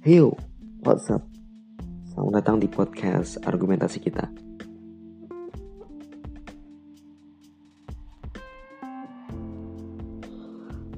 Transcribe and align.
Hey 0.00 0.24
what's 0.80 1.12
up? 1.12 1.20
Selamat 2.08 2.40
datang 2.40 2.56
di 2.56 2.72
podcast 2.72 3.36
argumentasi 3.44 4.00
kita. 4.00 4.32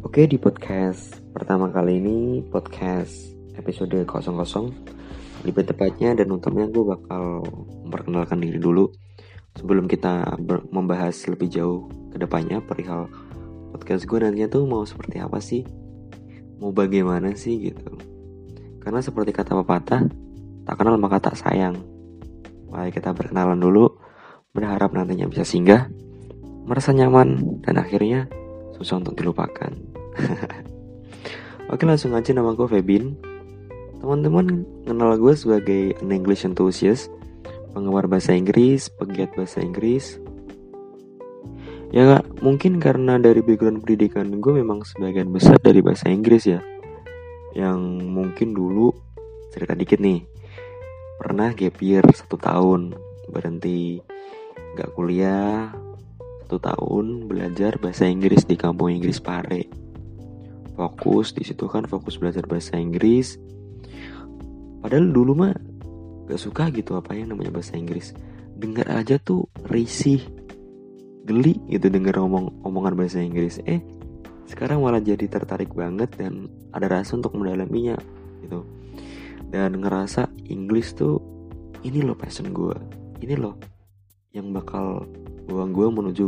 Oke, 0.06 0.30
di 0.30 0.38
podcast 0.38 1.18
pertama 1.34 1.74
kali 1.74 1.98
ini, 1.98 2.46
podcast 2.46 3.34
episode 3.58 4.06
00 4.06 4.70
Lebih 5.50 5.66
tepatnya 5.66 6.14
dan 6.14 6.30
utamanya 6.30 6.70
gue 6.70 6.86
bakal 6.86 7.42
memperkenalkan 7.82 8.38
diri 8.38 8.62
dulu 8.62 8.86
Sebelum 9.58 9.90
kita 9.90 10.38
membahas 10.70 11.18
lebih 11.26 11.50
jauh 11.50 11.90
ke 12.14 12.22
depannya 12.22 12.62
perihal 12.62 13.10
podcast 13.74 14.06
gue 14.06 14.22
nantinya 14.22 14.46
tuh 14.46 14.62
mau 14.62 14.86
seperti 14.86 15.18
apa 15.18 15.42
sih 15.42 15.66
Mau 16.62 16.70
bagaimana 16.70 17.34
sih 17.34 17.66
gitu 17.66 18.11
Karena 18.82 18.98
seperti 18.98 19.30
kata 19.30 19.54
pepatah, 19.62 20.02
tak 20.66 20.74
kenal 20.74 20.98
maka 20.98 21.22
tak 21.22 21.38
sayang. 21.38 21.78
Mari 22.72 22.88
kita 22.88 23.12
berkenalan 23.12 23.60
dulu 23.60 24.00
Berharap 24.56 24.96
nantinya 24.96 25.28
bisa 25.28 25.44
singgah 25.44 25.92
Merasa 26.64 26.96
nyaman 26.96 27.60
dan 27.60 27.76
akhirnya 27.76 28.32
susah 28.78 28.98
untuk 29.02 29.18
dilupakan. 29.18 29.70
Oke 31.72 31.84
langsung 31.84 32.16
aja 32.16 32.32
nama 32.32 32.54
gue 32.54 32.66
Febin. 32.70 33.18
Teman-teman 33.98 34.66
kenal 34.86 35.14
gue 35.18 35.34
sebagai 35.34 35.82
an 36.00 36.10
English 36.14 36.46
enthusiast 36.46 37.10
Penggemar 37.72 38.06
bahasa 38.06 38.36
Inggris, 38.36 38.92
pegiat 38.94 39.32
bahasa 39.34 39.58
Inggris. 39.64 40.20
Ya 41.92 42.20
mungkin 42.40 42.78
karena 42.80 43.18
dari 43.20 43.40
background 43.44 43.84
pendidikan 43.84 44.28
gue 44.38 44.52
memang 44.54 44.86
sebagian 44.86 45.28
besar 45.28 45.60
dari 45.60 45.84
bahasa 45.84 46.08
Inggris 46.08 46.46
ya 46.48 46.60
Yang 47.52 47.80
mungkin 48.08 48.56
dulu, 48.56 48.92
cerita 49.52 49.76
dikit 49.76 50.00
nih. 50.00 50.24
Pernah 51.22 51.54
gap 51.54 51.78
year 51.78 52.02
satu 52.10 52.34
tahun 52.34 52.98
Berhenti 53.30 54.02
gak 54.74 54.90
kuliah 54.98 55.70
Satu 56.42 56.58
tahun 56.58 57.30
belajar 57.30 57.78
bahasa 57.78 58.10
Inggris 58.10 58.42
di 58.42 58.58
kampung 58.58 58.90
Inggris 58.90 59.22
Pare. 59.22 59.70
Fokus 60.74 61.30
di 61.36 61.46
situ 61.46 61.70
kan 61.70 61.86
fokus 61.86 62.18
belajar 62.18 62.42
bahasa 62.48 62.74
Inggris. 62.74 63.38
Padahal 64.82 65.14
dulu 65.14 65.32
mah 65.46 65.54
gak 66.26 66.40
suka 66.42 66.74
gitu 66.74 66.98
apa 66.98 67.14
yang 67.14 67.30
namanya 67.30 67.54
bahasa 67.54 67.78
Inggris. 67.78 68.16
Dengar 68.58 68.90
aja 68.90 69.16
tuh 69.22 69.46
risih 69.70 70.20
geli 71.22 71.54
gitu 71.70 71.86
denger 71.86 72.18
omong 72.18 72.50
omongan 72.66 72.98
bahasa 72.98 73.22
Inggris. 73.22 73.62
Eh 73.62 73.78
sekarang 74.52 74.84
malah 74.84 75.00
jadi 75.00 75.24
tertarik 75.32 75.72
banget 75.72 76.12
dan 76.20 76.52
ada 76.76 77.00
rasa 77.00 77.16
untuk 77.16 77.32
mendalaminya 77.32 77.96
gitu. 78.44 78.68
Dan 79.48 79.80
ngerasa 79.80 80.28
Inggris 80.52 80.92
tuh 80.92 81.16
ini 81.80 82.04
loh 82.04 82.12
passion 82.12 82.52
gue 82.52 82.76
ini 83.24 83.32
loh 83.32 83.56
yang 84.36 84.52
bakal 84.52 85.08
bawa 85.48 85.64
gue 85.72 85.88
menuju 85.88 86.26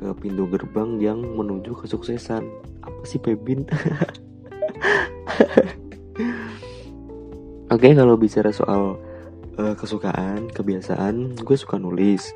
ke 0.00 0.08
pintu 0.24 0.48
gerbang 0.48 0.96
yang 0.96 1.20
menuju 1.20 1.76
kesuksesan. 1.84 2.48
Apa 2.80 3.02
sih 3.04 3.20
Pebin 3.20 3.64
Oke 7.72 7.90
okay, 7.90 7.92
kalau 7.96 8.16
bicara 8.16 8.52
soal 8.52 8.96
uh, 9.60 9.74
kesukaan 9.76 10.48
kebiasaan 10.48 11.36
gue 11.36 11.56
suka 11.60 11.76
nulis. 11.76 12.32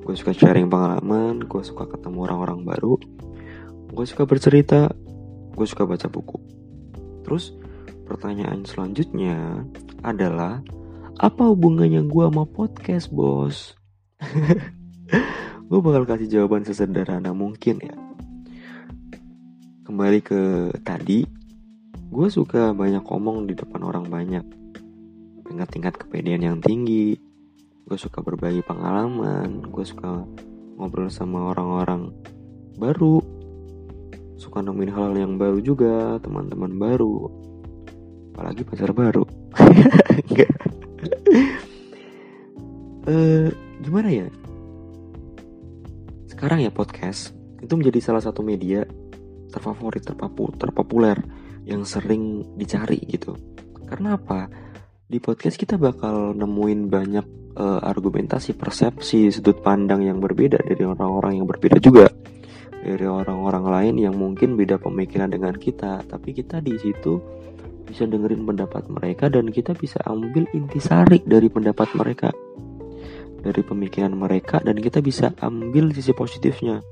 Gue 0.00 0.16
suka 0.16 0.32
sharing 0.32 0.72
pengalaman 0.72 1.44
gue 1.44 1.60
suka 1.60 1.84
ketemu 1.84 2.24
orang-orang 2.24 2.64
baru 2.64 2.96
gue 3.90 4.06
suka 4.06 4.22
bercerita 4.26 4.90
gue 5.54 5.66
suka 5.66 5.84
baca 5.84 6.06
buku. 6.08 6.38
Terus 7.26 7.52
pertanyaan 8.08 8.64
selanjutnya 8.64 9.66
adalah 10.00 10.64
apa 11.20 11.52
hubungannya 11.52 12.08
gue 12.08 12.24
sama 12.24 12.48
podcast 12.48 13.12
bos? 13.12 13.76
Gue 15.70 15.78
bakal 15.78 16.02
kasih 16.02 16.26
jawaban 16.26 16.66
sesederhana 16.66 17.30
mungkin 17.30 17.78
ya. 17.78 17.94
Kembali 19.86 20.18
ke 20.18 20.74
tadi 20.82 21.22
gue 22.10 22.26
suka 22.26 22.74
banyak 22.74 23.06
ngomong 23.06 23.46
di 23.46 23.54
depan 23.54 23.86
orang 23.86 24.10
banyak. 24.10 24.42
Dengan 25.46 25.66
tingkat 25.70 25.94
kepedean 25.94 26.42
yang 26.42 26.58
tinggi. 26.58 27.22
Gue 27.86 27.94
suka 27.94 28.18
berbagi 28.18 28.66
pengalaman. 28.66 29.62
Gue 29.70 29.86
suka 29.86 30.26
ngobrol 30.74 31.06
sama 31.06 31.54
orang-orang 31.54 32.18
baru 32.74 33.22
suka 34.50 34.66
nemuin 34.66 34.90
hal, 34.90 35.14
hal 35.14 35.14
yang 35.14 35.38
baru 35.38 35.62
juga 35.62 36.18
teman-teman 36.18 36.74
baru 36.74 37.30
apalagi 38.34 38.66
pacar 38.66 38.90
baru 38.90 39.22
uh, 43.06 43.46
gimana 43.78 44.10
ya 44.10 44.26
sekarang 46.26 46.66
ya 46.66 46.74
podcast 46.74 47.30
itu 47.62 47.78
menjadi 47.78 48.02
salah 48.02 48.26
satu 48.26 48.42
media 48.42 48.82
terfavorit, 49.54 50.02
terpapu, 50.02 50.50
terpopuler 50.58 51.18
yang 51.66 51.82
sering 51.84 52.54
dicari 52.56 52.96
gitu. 53.10 53.36
Karena 53.84 54.16
apa? 54.16 54.48
Di 55.10 55.18
podcast 55.18 55.58
kita 55.58 55.74
bakal 55.74 56.38
nemuin 56.38 56.80
banyak 56.86 57.26
uh, 57.58 57.82
argumentasi, 57.82 58.54
persepsi, 58.54 59.28
sudut 59.34 59.58
pandang 59.60 60.06
yang 60.06 60.22
berbeda 60.22 60.62
dari 60.62 60.86
orang-orang 60.86 61.42
yang 61.42 61.46
berbeda 61.50 61.82
juga. 61.82 62.06
Dari 62.90 63.06
orang-orang 63.06 63.64
lain 63.70 63.94
yang 64.02 64.18
mungkin 64.18 64.58
beda 64.58 64.82
pemikiran 64.82 65.30
dengan 65.30 65.54
kita, 65.54 66.02
tapi 66.10 66.34
kita 66.34 66.58
di 66.58 66.74
situ 66.74 67.22
bisa 67.86 68.02
dengerin 68.02 68.42
pendapat 68.42 68.90
mereka 68.90 69.30
dan 69.30 69.46
kita 69.46 69.78
bisa 69.78 70.02
ambil 70.10 70.42
intisari 70.50 71.22
dari 71.22 71.46
pendapat 71.46 71.86
mereka 71.94 72.34
dari 73.40 73.64
pemikiran 73.64 74.12
mereka 74.12 74.60
dan 74.60 74.76
kita 74.76 75.00
bisa 75.00 75.32
ambil 75.40 75.90
sisi 75.96 76.12
positifnya. 76.12 76.84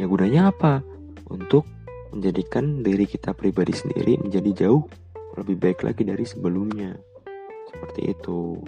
Ya 0.00 0.08
gunanya 0.08 0.50
apa? 0.50 0.80
Untuk 1.28 1.68
menjadikan 2.10 2.82
diri 2.82 3.04
kita 3.04 3.36
pribadi 3.36 3.76
sendiri 3.76 4.18
menjadi 4.18 4.66
jauh 4.66 4.88
lebih 5.36 5.56
baik 5.60 5.84
lagi 5.84 6.02
dari 6.02 6.24
sebelumnya. 6.24 6.96
Seperti 7.70 8.00
itu. 8.10 8.58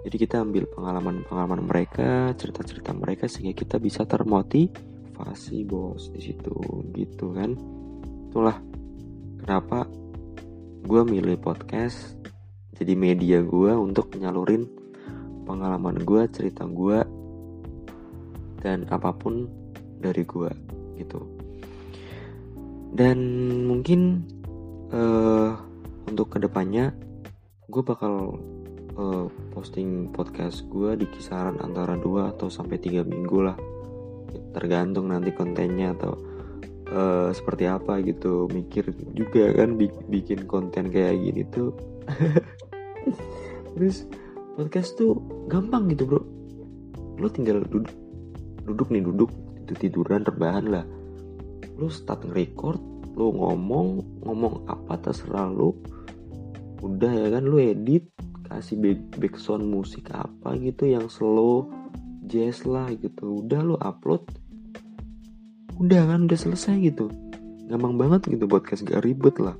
Jadi 0.00 0.16
kita 0.16 0.40
ambil 0.40 0.64
pengalaman-pengalaman 0.72 1.60
mereka, 1.68 2.32
cerita-cerita 2.32 2.96
mereka 2.96 3.28
sehingga 3.28 3.52
kita 3.52 3.76
bisa 3.76 4.08
termotivasi 4.08 4.89
bos 5.66 6.12
di 6.12 6.20
situ 6.20 6.56
gitu 6.94 7.32
kan. 7.36 7.56
Itulah 8.30 8.56
kenapa 9.40 9.88
gue 10.84 11.02
milih 11.04 11.36
podcast 11.40 12.16
jadi 12.80 12.96
media 12.96 13.38
gue 13.44 13.72
untuk 13.76 14.16
nyalurin 14.16 14.64
pengalaman 15.44 16.00
gue 16.00 16.24
cerita 16.32 16.64
gue 16.64 17.04
dan 18.64 18.88
apa 18.88 19.12
pun 19.12 19.44
dari 20.00 20.24
gue 20.24 20.48
gitu 20.96 21.20
dan 22.96 23.18
mungkin 23.68 24.24
uh, 24.90 25.60
untuk 26.08 26.32
ke 26.32 26.38
depannya 26.40 26.96
gue 27.68 27.82
bakal 27.84 28.40
uh, 28.96 29.28
posting 29.52 30.08
podcast 30.10 30.64
gue 30.72 30.96
di 30.96 31.06
kisaran 31.12 31.60
antara 31.60 31.94
2 32.00 32.34
atau 32.34 32.48
sampai 32.48 32.80
3 32.80 33.04
minggu 33.04 33.38
lah 33.44 33.56
tergantung 34.54 35.10
nanti 35.10 35.34
kontennya 35.34 35.94
atau 35.94 36.18
uh, 36.90 37.30
seperti 37.30 37.66
apa 37.70 38.02
gitu 38.02 38.50
mikir 38.50 38.90
juga 39.14 39.54
kan 39.54 39.78
bikin 40.10 40.46
konten 40.46 40.90
kayak 40.90 41.18
gini 41.18 41.42
tuh. 41.50 41.74
Terus 43.74 44.06
podcast 44.58 44.98
tuh 44.98 45.18
gampang 45.46 45.90
gitu 45.90 46.06
bro. 46.06 46.22
Lo 47.18 47.28
tinggal 47.30 47.62
duduk 47.66 47.94
duduk 48.66 48.88
nih 48.90 49.02
duduk. 49.02 49.30
Itu 49.64 49.72
tiduran 49.78 50.26
rebahan 50.26 50.66
lah. 50.70 50.84
Lo 51.78 51.88
start 51.88 52.26
nge-record 52.26 52.82
lo 53.14 53.34
ngomong 53.34 54.22
ngomong 54.26 54.66
apa 54.66 54.98
terserah 54.98 55.50
lo. 55.50 55.74
Udah 56.80 57.12
ya 57.12 57.28
kan 57.38 57.44
lo 57.46 57.60
edit 57.60 58.08
kasih 58.50 58.82
back 58.82 59.00
background 59.22 59.62
musik 59.70 60.10
apa 60.10 60.58
gitu 60.58 60.90
yang 60.90 61.06
slow 61.06 61.70
jazz 62.30 62.62
lah 62.62 62.86
gitu. 62.94 63.42
Udah 63.42 63.60
lo 63.66 63.74
upload 63.82 64.22
udah 65.80 66.12
kan 66.12 66.28
udah 66.28 66.36
selesai 66.36 66.76
gitu. 66.92 67.08
Gampang 67.66 67.96
banget 67.96 68.28
gitu 68.28 68.44
podcast 68.44 68.84
gak 68.84 69.00
ribet 69.00 69.40
lah. 69.40 69.56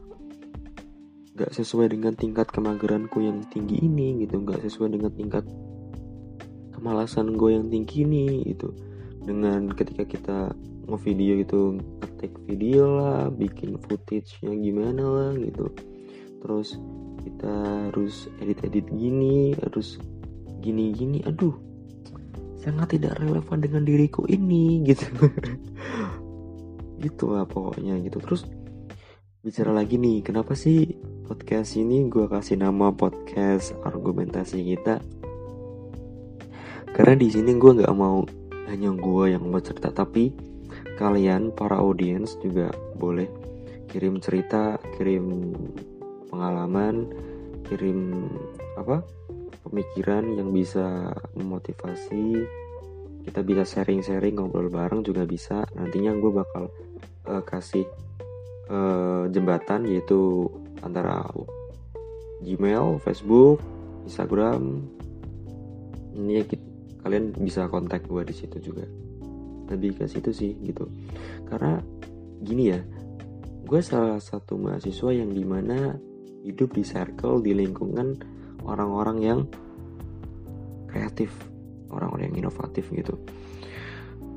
Gak 1.32 1.56
sesuai 1.56 1.96
dengan 1.96 2.12
tingkat 2.12 2.52
kemageranku 2.52 3.24
yang 3.24 3.40
tinggi 3.48 3.80
ini 3.80 4.20
gitu. 4.28 4.44
Gak 4.44 4.60
sesuai 4.60 5.00
dengan 5.00 5.08
tingkat 5.16 5.48
kemalasan 6.76 7.32
gue 7.40 7.56
yang 7.56 7.72
tinggi 7.72 8.04
ini 8.04 8.44
gitu. 8.52 8.76
Dengan 9.24 9.72
ketika 9.72 10.04
kita 10.04 10.38
ngevideo 10.84 11.34
gitu 11.40 11.60
ngetik 11.80 12.36
video 12.44 13.00
lah 13.00 13.32
bikin 13.32 13.80
footage-nya 13.80 14.52
gimana 14.60 15.04
lah 15.08 15.32
gitu. 15.40 15.72
Terus 16.44 16.76
kita 17.24 17.52
harus 17.88 18.28
edit-edit 18.44 18.92
gini 18.92 19.56
harus 19.56 19.96
gini-gini. 20.60 21.24
Aduh 21.24 21.69
sangat 22.60 23.00
tidak 23.00 23.16
relevan 23.16 23.58
dengan 23.64 23.82
diriku 23.88 24.28
ini 24.28 24.84
gitu. 24.84 25.08
Gitu 27.00 27.24
lah 27.32 27.48
pokoknya 27.48 27.96
gitu. 28.04 28.20
Terus 28.20 28.44
bicara 29.40 29.72
lagi 29.72 29.96
nih, 29.96 30.20
kenapa 30.20 30.52
sih 30.52 31.00
podcast 31.24 31.80
ini 31.80 32.12
gue 32.12 32.28
kasih 32.28 32.60
nama 32.60 32.92
podcast 32.92 33.72
argumentasi 33.88 34.60
kita? 34.76 35.00
Karena 36.92 37.16
di 37.16 37.32
sini 37.32 37.56
gue 37.56 37.80
nggak 37.80 37.96
mau 37.96 38.20
hanya 38.68 38.92
gue 38.92 39.24
yang 39.32 39.48
mau 39.48 39.64
cerita, 39.64 39.88
tapi 39.88 40.36
kalian 41.00 41.56
para 41.56 41.80
audiens 41.80 42.36
juga 42.44 42.68
boleh 43.00 43.26
kirim 43.88 44.20
cerita, 44.20 44.76
kirim 45.00 45.56
pengalaman, 46.28 47.08
kirim 47.64 48.28
apa 48.76 49.00
pemikiran 49.70 50.26
yang 50.34 50.50
bisa 50.50 51.14
memotivasi 51.38 52.42
kita 53.24 53.40
bisa 53.44 53.62
sharing-sharing 53.62 54.34
ngobrol 54.34 54.72
bareng 54.72 55.04
juga 55.06 55.22
bisa 55.28 55.62
nantinya 55.76 56.16
gue 56.16 56.32
bakal 56.32 56.72
uh, 57.28 57.44
kasih 57.44 57.86
uh, 58.72 59.28
jembatan 59.30 59.84
yaitu 59.86 60.48
antara 60.80 61.24
Gmail, 62.40 62.96
Facebook, 63.04 63.60
Instagram. 64.08 64.80
Ini 66.16 66.40
ya 66.40 66.44
kalian 67.04 67.36
bisa 67.36 67.68
kontak 67.68 68.08
gue 68.08 68.24
di 68.24 68.32
situ 68.32 68.56
juga. 68.72 68.88
Lebih 69.68 70.00
ke 70.00 70.04
situ 70.08 70.32
sih 70.32 70.56
gitu. 70.64 70.88
Karena 71.44 71.78
gini 72.40 72.72
ya, 72.72 72.80
gue 73.68 73.80
salah 73.84 74.18
satu 74.18 74.56
mahasiswa 74.56 75.12
yang 75.12 75.30
di 75.36 75.44
mana 75.44 76.00
hidup 76.40 76.72
di 76.72 76.80
circle 76.80 77.44
di 77.44 77.52
lingkungan 77.52 78.16
orang-orang 78.64 79.18
yang 79.20 79.40
kreatif, 80.90 81.30
orang-orang 81.92 82.32
yang 82.32 82.46
inovatif 82.46 82.88
gitu. 82.90 83.18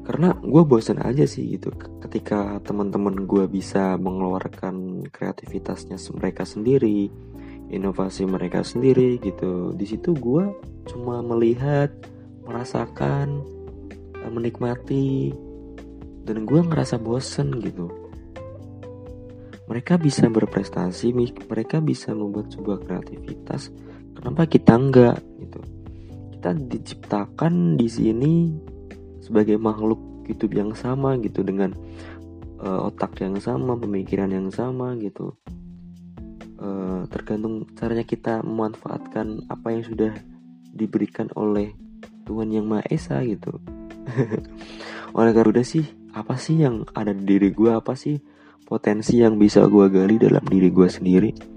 Karena 0.03 0.35
gue 0.35 0.63
bosan 0.67 0.99
aja 0.99 1.23
sih 1.23 1.55
gitu 1.55 1.71
ketika 2.03 2.59
teman-teman 2.59 3.23
gue 3.23 3.47
bisa 3.47 3.95
mengeluarkan 3.95 5.07
kreativitasnya 5.07 5.95
mereka 6.11 6.43
sendiri 6.43 7.07
inovasi 7.73 8.29
mereka 8.29 8.61
sendiri 8.61 9.17
gitu. 9.17 9.73
Di 9.73 9.85
situ 9.89 10.13
gue 10.13 10.53
cuma 10.85 11.25
melihat 11.25 11.89
merasakan 12.45 13.41
eh, 14.21 14.31
menikmati 14.31 15.33
dan 16.27 16.45
gue 16.45 16.61
ngerasa 16.61 17.01
bosen 17.01 17.49
gitu. 17.63 17.89
Mereka 19.63 19.95
bisa 19.97 20.27
berprestasi 20.27 21.15
mereka 21.47 21.79
bisa 21.79 22.11
membuat 22.11 22.51
sebuah 22.51 22.83
kreativitas 22.83 23.71
kenapa 24.23 24.47
kita 24.47 24.79
enggak 24.79 25.19
gitu 25.43 25.59
kita 26.39 26.49
diciptakan 26.55 27.75
di 27.75 27.87
sini 27.91 28.33
sebagai 29.23 29.55
makhluk 29.55 30.27
hidup 30.27 30.51
yang 30.51 30.71
sama 30.75 31.15
gitu 31.19 31.43
dengan 31.43 31.71
uh, 32.59 32.91
otak 32.91 33.19
yang 33.23 33.39
sama, 33.39 33.79
pemikiran 33.79 34.31
yang 34.31 34.51
sama 34.51 34.95
gitu. 34.99 35.35
Uh, 36.59 37.03
tergantung 37.11 37.67
caranya 37.75 38.07
kita 38.07 38.39
memanfaatkan 38.43 39.47
apa 39.51 39.67
yang 39.75 39.83
sudah 39.83 40.11
diberikan 40.71 41.27
oleh 41.35 41.75
Tuhan 42.23 42.51
yang 42.55 42.67
Maha 42.67 42.87
Esa 42.87 43.19
gitu. 43.23 43.59
oleh 45.17 45.31
karena 45.31 45.51
udah 45.59 45.65
sih, 45.67 45.83
apa 46.15 46.35
sih 46.39 46.63
yang 46.63 46.87
ada 46.95 47.11
di 47.11 47.23
diri 47.23 47.51
gue, 47.51 47.71
apa 47.71 47.95
sih 47.95 48.19
potensi 48.63 49.19
yang 49.19 49.35
bisa 49.35 49.67
gue 49.67 49.91
gali 49.91 50.15
dalam 50.15 50.43
diri 50.47 50.71
gue 50.71 50.87
sendiri? 50.87 51.52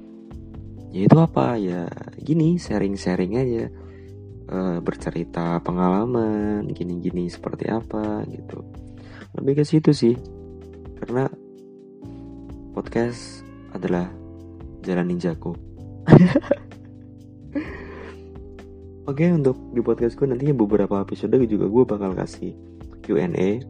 Ya 0.96 1.04
itu 1.12 1.18
apa? 1.20 1.60
Ya 1.60 1.92
gini 2.16 2.56
sharing-sharing 2.56 3.36
aja. 3.36 3.68
Uh, 4.46 4.78
bercerita 4.80 5.60
pengalaman 5.60 6.70
gini-gini 6.72 7.28
seperti 7.28 7.68
apa 7.68 8.24
gitu. 8.32 8.64
Lebih 9.36 9.60
ke 9.60 9.64
situ 9.68 9.92
sih 9.92 10.16
karena 10.96 11.28
podcast 12.72 13.44
adalah 13.76 14.08
jalan 14.88 15.12
ninjaku. 15.12 15.52
Oke 19.04 19.28
okay, 19.28 19.36
untuk 19.36 19.60
di 19.76 19.84
podcastku 19.84 20.24
nantinya 20.24 20.56
beberapa 20.56 21.04
episode 21.04 21.36
juga 21.44 21.68
gue 21.68 21.84
bakal 21.84 22.16
kasih 22.16 22.56
Q&A 23.04 23.60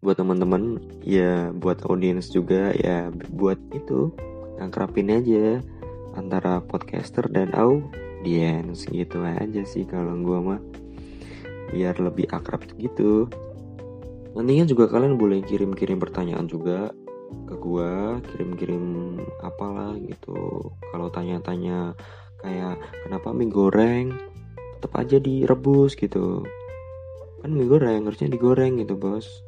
buat 0.00 0.16
teman-teman 0.16 0.80
ya 1.04 1.52
buat 1.52 1.84
audiens 1.84 2.32
juga 2.32 2.72
ya 2.72 3.12
buat 3.28 3.60
itu 3.76 4.14
yang 4.58 4.70
kerapin 4.70 5.10
aja 5.10 5.62
antara 6.14 6.62
podcaster 6.62 7.26
dan 7.30 7.50
au 7.58 7.84
audience 8.24 8.88
gitu 8.88 9.20
aja 9.20 9.68
sih 9.68 9.84
kalau 9.84 10.16
gue 10.16 10.38
mah. 10.40 10.60
Biar 11.76 12.00
lebih 12.00 12.24
akrab 12.32 12.64
gitu. 12.80 13.28
Nantinya 14.32 14.64
juga 14.64 14.88
kalian 14.88 15.20
boleh 15.20 15.44
kirim-kirim 15.44 16.00
pertanyaan 16.00 16.48
juga 16.48 16.88
ke 17.44 17.54
gue 17.60 17.92
kirim-kirim 18.32 19.20
apalah 19.44 19.92
gitu. 20.00 20.72
Kalau 20.88 21.12
tanya-tanya 21.12 21.92
kayak 22.40 22.80
kenapa 23.04 23.28
mie 23.36 23.52
goreng? 23.52 24.16
Tetap 24.80 25.04
aja 25.04 25.20
direbus 25.20 25.92
gitu. 25.92 26.40
Kan 27.44 27.52
mie 27.52 27.68
goreng 27.68 28.08
harusnya 28.08 28.32
digoreng 28.32 28.80
gitu 28.80 28.96
bos. 28.96 29.44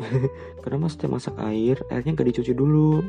Kenapa 0.64 0.88
setiap 0.88 1.20
masak 1.20 1.36
air 1.44 1.76
airnya 1.92 2.16
gak 2.16 2.28
dicuci 2.32 2.56
dulu. 2.56 3.04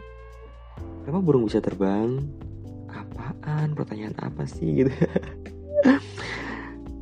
Kenapa 1.08 1.24
burung 1.24 1.48
bisa 1.48 1.64
terbang 1.64 2.20
pertanyaan 3.76 4.16
apa 4.22 4.46
sih 4.48 4.86
gitu. 4.86 4.94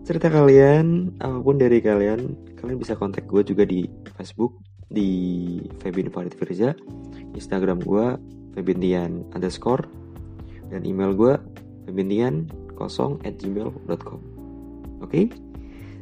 Cerita 0.08 0.28
kalian 0.34 1.16
apa 1.22 1.38
pun 1.40 1.56
dari 1.62 1.80
kalian 1.80 2.34
kalian 2.58 2.78
bisa 2.82 2.98
kontak 2.98 3.30
gue 3.30 3.46
juga 3.46 3.64
di 3.64 3.86
Facebook 4.18 4.58
di 4.92 5.10
Febin 5.80 6.12
Farid 6.12 6.36
Firza 6.36 6.76
Instagram 7.32 7.80
gue 7.80 8.20
Febintian 8.58 9.24
underscore 9.32 9.88
dan 10.68 10.84
email 10.84 11.16
gue 11.16 11.34
febintian 11.88 12.48
kosong 12.76 13.20
at 13.24 13.40
gmail.com 13.40 13.88
oke? 13.88 14.20
Okay? 15.08 15.32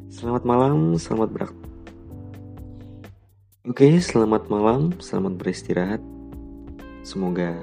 selamat 0.10 0.46
malam 0.46 0.98
selamat 0.98 1.30
berak 1.30 1.54
oke 3.70 3.78
okay, 3.78 4.02
selamat 4.02 4.50
malam 4.50 4.94
selamat 4.98 5.38
beristirahat. 5.38 6.02
Semoga 7.00 7.58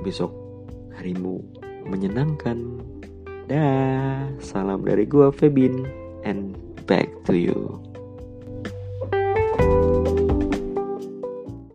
besok 0.00 0.49
harimu 0.98 1.42
menyenangkan. 1.86 2.80
Dah, 3.50 4.30
salam 4.38 4.86
dari 4.86 5.06
gua 5.10 5.34
Febin 5.34 5.86
and 6.22 6.54
back 6.86 7.10
to 7.26 7.34
you. 7.34 7.89